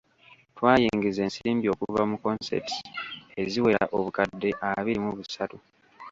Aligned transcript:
Twayingiza 0.55 1.19
ensimbi 1.27 1.65
okuva 1.73 2.01
mu 2.09 2.17
consents 2.23 2.75
eziwera 3.41 3.83
obukadde 3.97 4.49
abiri 4.67 4.99
mu 5.05 5.11
busatu. 5.17 5.57